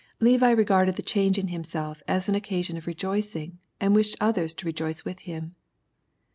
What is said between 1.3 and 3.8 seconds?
in himself as an occasion of rejoicing,